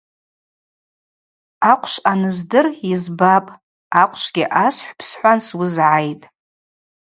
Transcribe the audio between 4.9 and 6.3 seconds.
схӏван суызгӏайтӏ.